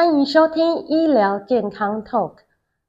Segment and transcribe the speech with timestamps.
[0.00, 2.36] 欢迎收听医疗健康 Talk。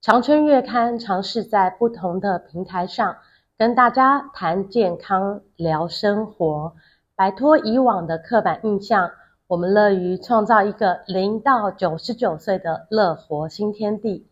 [0.00, 3.16] 长春月刊尝试在不同的平台上
[3.58, 6.74] 跟大家谈健康、聊生活，
[7.16, 9.10] 摆脱以往的刻板印象。
[9.48, 14.28] 我们乐于创造一个零到九十九岁的乐活新天地。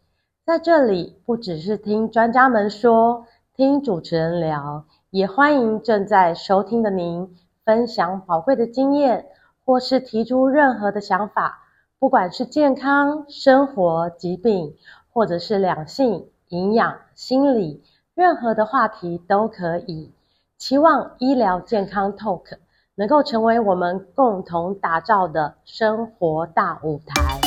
[0.47, 3.27] 在这里，不只是听专家们说，
[3.57, 9.27] 听主持人聊，也欢迎正在收听的您分享宝贵的经验，
[9.65, 11.67] 或是提出任何的想法。
[12.01, 14.75] 不管是健康、生活、疾病，
[15.13, 20.11] 或者是两性、营养、心理，任何的话题都可以。
[20.57, 22.57] 期望医疗健康 Talk
[22.95, 27.39] 能够成为我们共同打造的生活大舞台。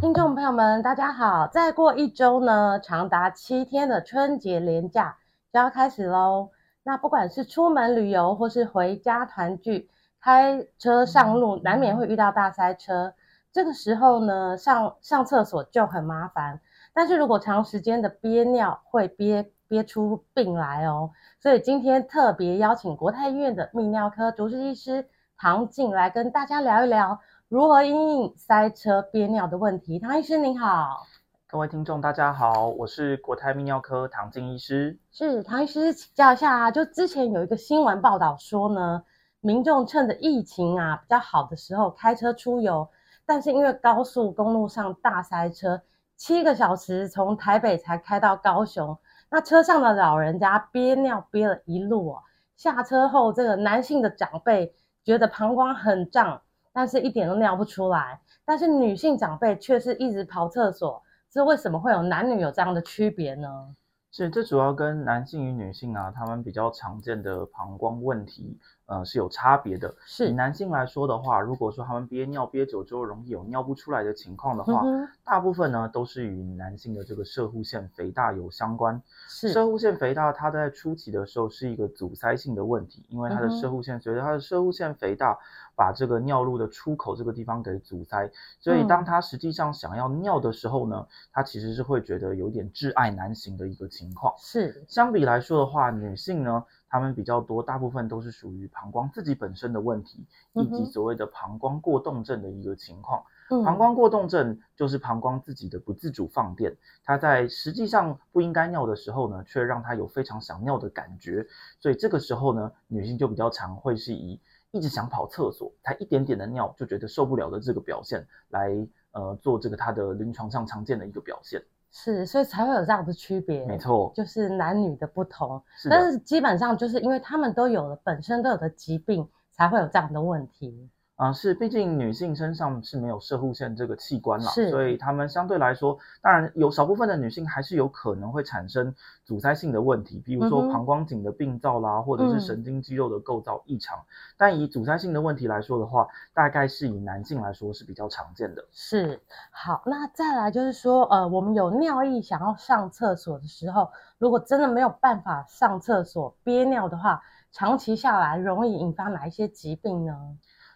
[0.00, 1.46] 听众朋友们，大家好！
[1.46, 5.18] 再过一周呢，长达七天的春节连假
[5.52, 6.48] 就要开始喽。
[6.84, 9.88] 那不管是出门旅游或是回家团聚，
[10.20, 13.14] 开车上路难免会遇到大塞车。
[13.52, 16.60] 这个时候呢，上上厕所就很麻烦。
[16.92, 21.10] 但是如果长时间的憋尿，会憋憋出病来哦。
[21.40, 25.06] 所以今天特别邀请国泰医院的泌尿科主治医师
[25.38, 29.98] 唐静来跟大家聊一聊如何因应塞车憋尿的问题。
[29.98, 31.06] 唐医师您好。
[31.52, 34.98] 各位听众，大家好，我是国泰泌尿科唐静医师。
[35.10, 39.04] 是唐医师，请教一下啊，就之前有一个新闻报道说呢，
[39.42, 42.88] 民众趁着疫情啊比较好的时候开车出游，
[43.26, 45.82] 但是因为高速公路上大塞车，
[46.16, 48.96] 七个小时从台北才开到高雄，
[49.28, 52.22] 那车上的老人家憋尿憋了一路哦，
[52.56, 56.40] 下车后这个男性的长辈觉得膀胱很胀，
[56.72, 61.02] 但是一点都尿不出来，但是女性长辈却是一直跑厕所。
[61.32, 63.74] 这为什么会有男女有这样的区别呢？
[64.10, 69.94] 是，这主要跟男性与女性啊，他们比较常见的膀胱问题，呃，是有差别的。
[70.04, 79.00] 是，以男性来说的话，如果说他们憋尿憋久之后容易有尿不出来的情况的话，嗯、大部分呢都是与男性的这个射护腺肥大有相关。
[79.28, 85.38] 是，射护腺肥大它在初期的时候是一个阻塞性的问题，因为它的射护腺随着它的射护腺肥大。
[85.74, 94.32] 把这个尿路的出口这个地方给阻塞，所以当他实际上想要尿的时候呢，嗯、他其实是会觉得有点窒碍难行的一个情况。
[94.36, 96.62] 是，相比来说的话，女性呢，
[96.92, 103.24] 她们比较多，大部分都是属于膀胱自己本身的问题，以及所谓的膀胱过动症的一个情况。
[103.48, 111.46] 嗯、膀胱过动症就是膀胱自己的不自主放电，它在实际上不应该尿的时候呢，却让它有非常想尿的感觉，
[111.80, 114.38] 所以这个时候呢，女性就比较常会是以。
[114.74, 118.70] 一直想跑厕所，才一点点的尿就觉得受不了的这个表现，来
[119.10, 130.88] 呃做这个她的临床上常见的一个表现，是，所以才会有这样的区别，没错，就是男女的不同，是，但是基本上就是因为他们都有了本身都有的疾病，才会有这样的问题。
[131.22, 138.92] 啊，是，毕竟女性身上是没有射护腺这个器官啦，是，所以她们相对来说，当然有少部分的女性还是有可能会产生
[139.24, 143.96] 阻塞性的问题，比如说膀胱颈的病灶啦，嗯、或者是神经肌肉的构造异常。
[144.00, 144.04] 嗯、
[144.36, 148.64] 但以阻塞性的问题来说的话，大概是以男性来说是比较常见的。
[148.72, 149.20] 是，
[149.52, 153.88] 好，那再来就是说，呃，我们有尿意想要上厕所的时候，
[154.18, 157.22] 如果真的没有办法上厕所憋尿的话，
[157.52, 160.16] 长期下来容易引发哪一些疾病呢？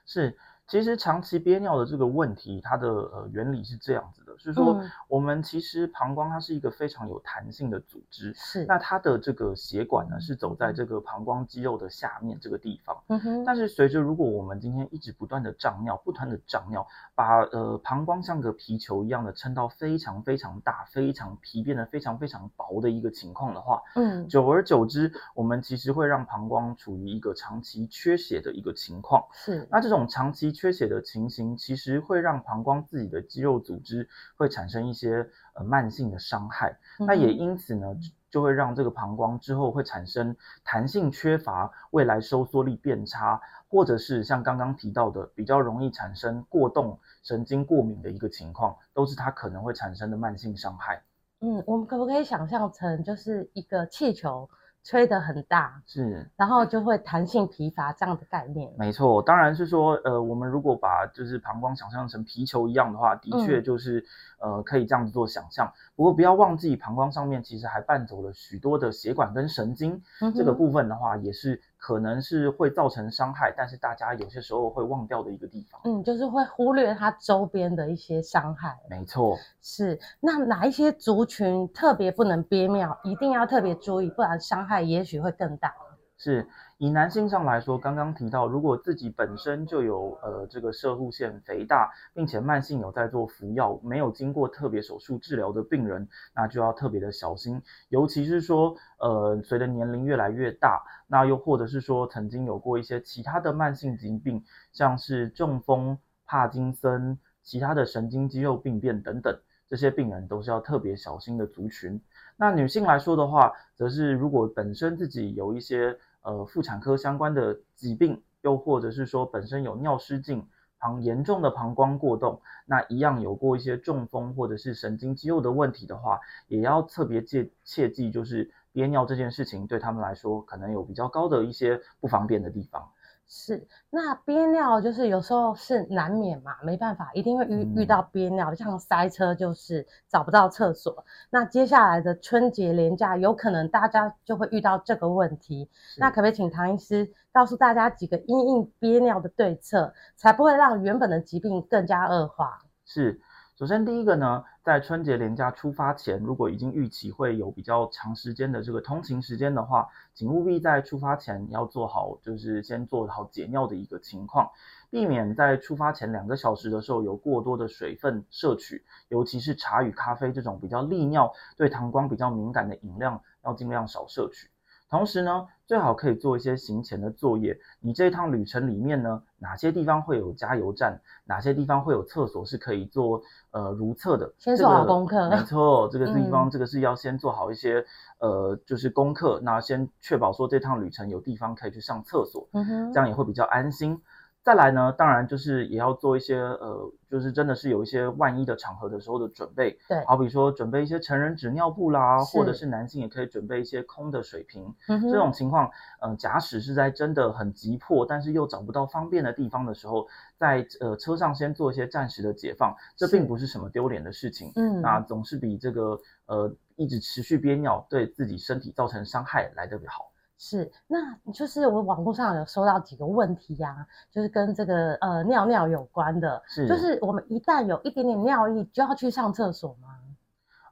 [0.07, 0.37] 是，
[0.69, 29.97] 其实长期憋尿的这个问题，它的呃原理是这样子的，是说我们其实膀胱它是一个非常有弹性的组织，是，那它的这个血管呢是走在这个膀胱肌肉的下面这个地方，嗯哼，但是随着如果我们今天一直不断的胀尿，不断的胀尿，把呃膀胱像个皮球一样的撑到非常非常大，非常皮变得非常非常薄的一个情况的话，嗯，久而久之，我们其实会让膀胱处于一个长期缺血的一个情况，是，那这种。
[29.97, 36.77] 这种长期缺血的情形，其实会让膀胱自己的肌肉组织会产生一些呃慢性的伤害。
[36.99, 37.95] 嗯、那也因此呢，
[38.31, 43.39] 就会让这个膀胱之后会产生弹性缺乏，未来收缩力变差，
[43.69, 51.03] 或者是像刚刚提到的，比较容易产生过动、神经过敏的一个情况，都是它可能会产生的慢性伤害。
[51.41, 54.49] 嗯，我们可不可以想象成就是一个气球？
[54.87, 58.73] 吹得很大，是，然后就会弹性疲乏这样的概念。
[58.79, 63.99] 没错，当然是说，呃，我们如果把就是膀胱想象成皮球一样的话，的确就是。
[63.99, 64.05] 嗯
[64.39, 75.81] 呃，可以这样子做想象，不过不要忘记，膀胱上面其实还伴走了许多的血管跟神经，嗯、这个部分的话，也是可能是会造成伤害，但是大家有些时候会忘掉的一个地方。
[75.85, 78.77] 嗯，就是会忽略它周边的一些伤害。
[78.91, 79.97] 没错，是。
[80.19, 85.73] 那哪一些族群特别不能憋尿，一定要特别注意，不然伤害也许会更大。
[86.19, 86.49] 是
[86.79, 97.61] 以男性上来说，刚刚提到，如果自己本身就有呃这个射护腺肥大，并且慢性有在做服药，没有经过特别手术治疗的病人，那就要特别的小心，
[97.91, 104.43] 尤其是说呃随着年龄越来越大，那又或者是说曾经有过一些其他的慢性疾病，
[104.73, 109.39] 像是中风、帕金森、其他的神经肌肉病变等等，
[109.69, 112.01] 这些病人都是要特别小心的族群。
[112.39, 120.45] 那女性来说的话，则是如果本身自己有一些呃妇产科相关的疾病，又或者是说本身有尿失禁、
[120.77, 126.19] 膀严重的膀胱过动，那一样有过一些中风或者是神经肌肉的问题的话，
[126.49, 132.91] 也要特别切切记，就是憋尿这件事情对他们来说可能有比较高的一些不方便的地方。
[133.29, 141.05] 是，那憋尿就是有时候是难免嘛，没办法，一定会遇、嗯、遇到憋尿，像塞车就是找不到厕所。
[141.31, 145.69] 那接下来的春节连假，有可能大家就会遇到这个问题。
[145.99, 152.59] 那可不可以请唐医师告诉大家几个因应憋尿的对策，才不会让原本的疾病更加恶化？
[152.85, 153.21] 是。
[153.59, 164.51] 首先，第一个呢，在春节连假出发前，如果已经预期会有比较长时间的这个通勤时间的话，请务必在出发前要做好，就是先做好解尿的一个情况，
[164.91, 174.49] 避免在出发前两个小时的时候有过多的水分摄取，尤其是茶与咖啡这种比较利尿、对膀胱比较敏感的饮料，要尽量少摄取。
[174.89, 177.59] 同时呢，最好可以做一些行前的作业。
[177.81, 184.33] 你这一趟旅程里面呢，哪些地方会有加油站，哪些地方会有厕所是可以做呃如厕的？
[184.39, 185.29] 先做好功课。
[185.29, 187.85] 没错，这个地方、嗯、这个是要先做好一些
[188.19, 194.01] 呃就是功课，那先确保说这趟旅程有地方可以去上厕所，嗯哼，这样也会比较安心。
[194.47, 202.67] 再来呢，当然就是也要做一些呃，就是真的是有一些万一的场合的时候的准备，对，好比说准备一些成人纸尿布啦，或者是。
[202.67, 205.67] 男性也可以准备一些空的水瓶，嗯、这种情况，
[206.01, 210.07] 嗯、呃，假使是在真的很急迫，但是又找不到方便的地方的时候，
[210.37, 220.11] 在呃车上先做一些暂时的解放，这并不是什么丢脸的事情，嗯，那总是比这个呃一直持续憋尿对自己身体造成伤害来得好。
[220.39, 229.89] 是，那就是我网络上有收到几个问题呀、啊，就是跟这个呃尿尿有关的，是，就是我们一旦有一点点尿意，就要去上厕所吗？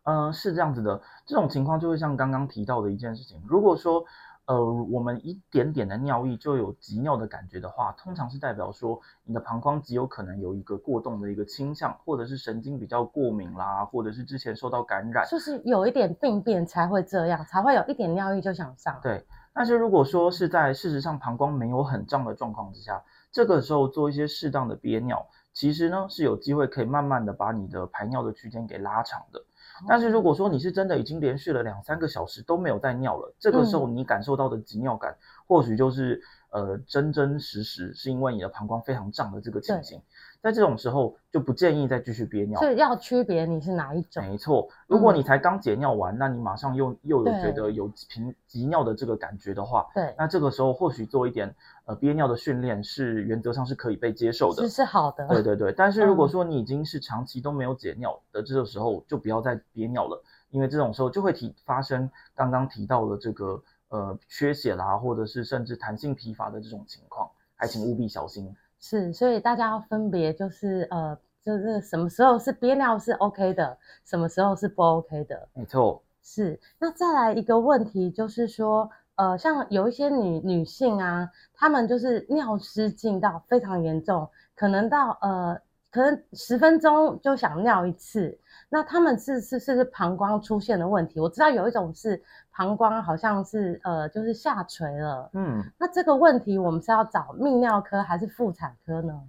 [0.05, 4.05] 嗯、呃，是这样子的，这种情况就会像刚刚提到的一件事情，如果说
[4.45, 19.01] 呃我们一点点的尿意就有急尿的感觉的话，通常是代表说你的膀胱极有可能有一个过动的一个倾向，或者是神经比较过敏啦，或者是之前受到感染，就是有一点病变才会这样，才会有一点尿意就想上。
[19.03, 19.25] 对。
[19.55, 29.41] 但是如果说是在事实上膀胱没有很胀的状况之下，这个时候做一些适当的憋尿，其实呢是有机会可以慢慢的把你的排尿的区间给拉长的。
[29.89, 35.17] 但是如果说你是真的已经连续了两三个小时都没有带尿了，这个时候你感受到的急尿感，
[35.47, 36.21] 或许就是
[36.55, 40.01] 呃真真实实是因为你的膀胱非常胀的这个情形。
[40.41, 44.23] 在这种时候就不建议再继续憋尿，所以要区别你是哪一种。
[44.23, 51.55] 没错，如果你才刚解尿完，嗯、那你马上又又有觉得有频急尿的这个感觉的话，对，那这个时候或许做一点
[51.87, 55.27] 呃憋尿的训练是原则上是可以被接受的，是是好的。
[55.29, 68.55] 对对对，但是如果说你已经是长期都没有解尿的这个时候，就不要再憋尿了，因为这种时候就会提发生刚刚提到的这个呃缺血啦，或者是甚至弹性疲乏的这种情况，还请务必小心。
[68.81, 75.49] 是，所以大家要分别，就是呃，就是什么时候是憋尿是 OK 的，什么时候是不 OK 的。
[75.55, 76.03] 没错。
[76.23, 85.61] 是，那再来一个问题，就是说，呃，像有一些女女性啊，她们就是尿失禁到非常严重，可能到呃，
[85.95, 88.37] 可能十分钟就想尿一次。
[88.69, 92.21] 那他们是是是是膀胱出现的问题，我知道有一种是
[92.51, 99.23] 膀胱好像是呃就是下垂了，嗯，那这个问题我们是要找泌尿科还是妇产科呢？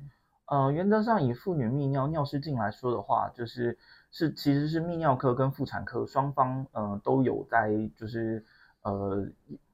[0.48, 3.77] 呃，原则上以妇女泌尿尿失禁来说的话，就是
[4.10, 8.43] 是其实是泌尿科跟妇产科双方呃都有在就是
[8.81, 9.24] 呃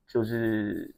[0.06, 0.94] 就是。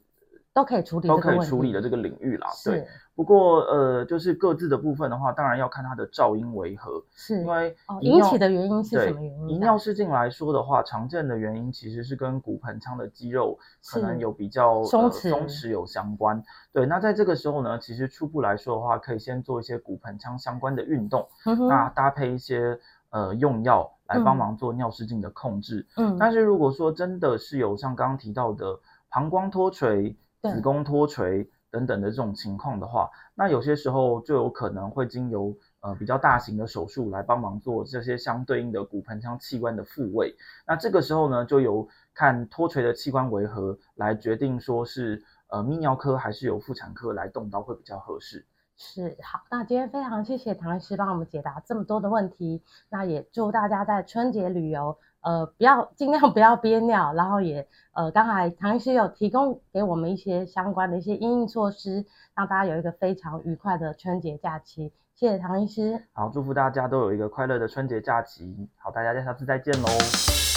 [0.54, 2.46] 都可以处理，都可以处理的这个领域啦。
[2.64, 7.02] 对，不过呃，就是各自的部分的话，当然要看它的噪音为何。
[7.12, 9.48] 是，因为引起的原因是什么原因？
[9.50, 13.58] 以尿失禁来说的话，常见的原因其实是跟骨盆腔的肌肉
[13.90, 16.40] 可能有比较松弛、松弛有相关。
[16.72, 21.28] 对，那在这个时候呢，其实初步来说的话，可以先做一些骨盆腔相关的运动，
[21.68, 22.78] 那搭配一些
[23.10, 25.84] 呃用药来帮忙做尿失禁的控制。
[25.96, 28.78] 嗯，但是如果说真的是有像刚刚提到的
[29.10, 30.16] 膀胱脱垂。
[30.52, 40.34] 子宫脱垂等等的这种情况的话，那有些时候就有可能会经由呃比较大型的手术来帮忙做这些相对应的骨盆腔器官的复位。
[40.66, 48.46] 那这个时候呢，就由看脱垂的器官为何来决定说是呃泌尿科还是由妇产科来动刀会比较合适。
[48.76, 62.04] 是，好，那今天非常谢谢唐医师帮我们解答这么多的问题，那也祝大家在春节旅游，呃，不要尽量不要憋尿，然后也呃，刚才唐医师有提供给我们一些相关的一些应应措施，
[62.36, 64.92] 让大家有一个非常愉快的春节假期。
[65.14, 68.68] 谢谢唐医师，好，祝福大家都有一个快乐的春节假期。
[68.76, 70.53] 好，大家下次再见喽。